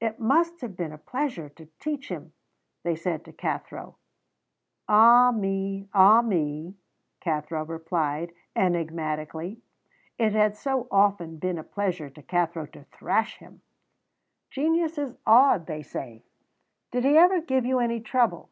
[0.00, 2.32] "It must have been a pleasure to teach him,"
[2.82, 3.96] they said to Cathro.
[4.88, 6.78] "Ah me, ah me!"
[7.20, 9.60] Cathro replied enigmatically.
[10.16, 13.60] It had so often been a pleasure to Cathro to thrash him!
[14.48, 16.22] "Genius is odd," they said.
[16.90, 18.48] "Did he ever give you any trouble?"